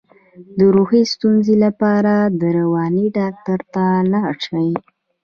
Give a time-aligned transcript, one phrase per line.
[0.57, 4.69] د روحي ستونزو لپاره د رواني ډاکټر ته لاړ شئ